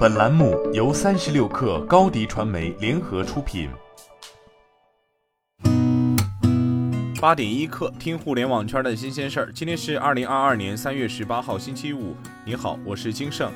[0.00, 3.68] 本栏目由三十六氪高低传媒联合出品。
[7.20, 9.52] 八点一刻，听互联网圈的新鲜事儿。
[9.52, 12.16] 今天是二零二二年三月十八号，星期五。
[12.46, 13.52] 你好，我是金盛。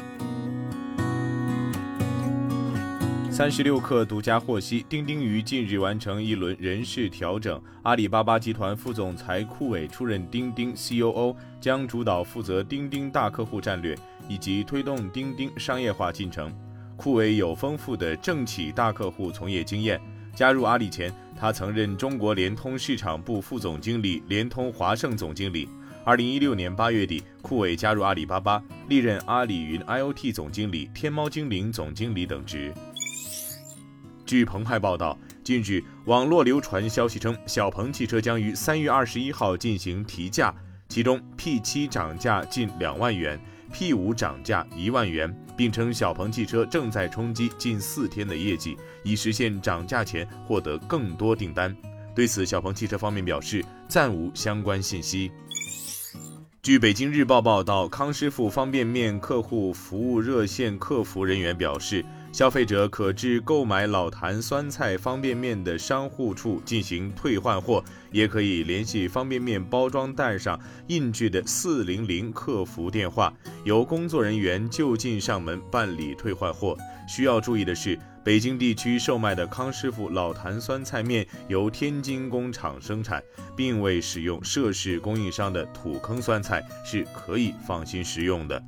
[3.30, 13.96] 三十六氪独家获悉，钉钉于近日完成一轮人事调整，阿里巴巴集团副总裁库伟出任钉钉 COO，将主导负责钉钉大客户战略
[14.28, 16.52] 以及推动钉钉商业化进程。
[16.96, 20.00] 库伟有丰富的政企大客户从业经验，
[20.34, 25.68] 加入阿里前，他曾任中国联通市场部副总经理、联通华盛总经理。
[26.04, 32.72] 二零一六年八月底，库伟加入阿里巴巴，历任阿里云 IoT 总经理、天猫精灵总经理等职。
[34.26, 40.54] 据澎湃报道，近日网络流传消息称，小鹏汽车将于三月二十一号进行提价，
[40.88, 43.40] 其中 P7 涨价近两万元
[43.74, 51.76] P 五涨价一万元，并称小鹏汽车正在冲击近四天的业绩，以实现涨价前获得更多订单。
[52.14, 55.32] 对此，小鹏汽车方面表示暂无相关信息。
[56.64, 62.02] 据北京日报报道，康师傅方便面客户服务热线客服人员表示。
[62.32, 76.76] 消费者可至购买老坛酸菜方便面的商户处进行退换货，也可以联系方便面包装袋上印制的四零零客服电话，由工作人员就近上门办理退换货。
[77.06, 83.22] 需要注意的是，北京地区售卖的康师傅老坛酸菜面由天津工厂生产，
[83.54, 88.60] 并未使用涉事供应商的土坑酸菜，是可以放心食用的。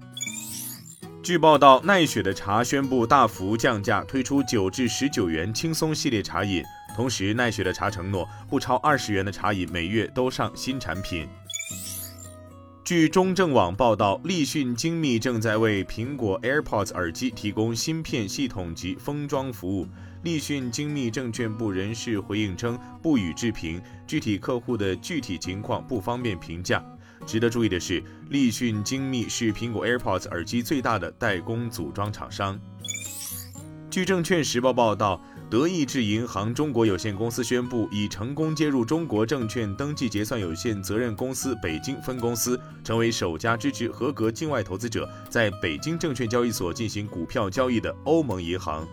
[1.23, 6.63] 据报道，奈雪的茶宣布大幅降价，推出九至十九元轻松系列茶饮。
[6.95, 11.27] 同时，奈雪的茶承诺不超二十元的茶饮每月都上新产品。
[12.87, 19.89] 据中证网报道，立讯精密正在为苹果 AirPods 耳机提供芯片系统及封装服务。
[20.23, 26.81] 立讯精密证券部人士回应称，不予置评，具体客户的具体情况不方便评价。
[27.27, 32.57] 值得注意的是，立讯精密是苹果 AirPods 耳机最大的代工组装厂商。
[33.91, 48.85] 据证券时报报道，德意志银行中国有限公司宣布，已成功接入中国证券登记结算有限责任公司北京分公司，成为首家支持合格境外投资者在北京证券交易所进行股票交易的欧盟银行。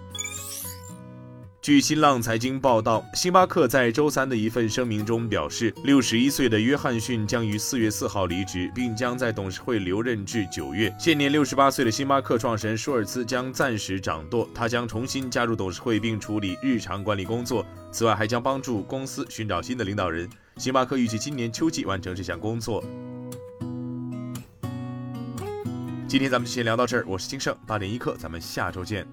[1.63, 10.93] 据新浪财经报道，星巴克在周三的一份声明中表示，六十一岁的约翰逊将于四月四号离职，并将在董事会留任至九月。
[10.99, 17.65] 现年六十八岁的星巴克创始人舒尔茨将暂时掌舵，他将重新加入董事会并处理日常管理工作。
[17.93, 20.29] 此外，还将帮助公司寻找新的领导人。
[20.57, 22.83] 星巴克预计今年秋季完成这项工作。
[26.09, 29.07] 今天咱们就先聊到这儿，我是金盛八点一刻，咱们下周见。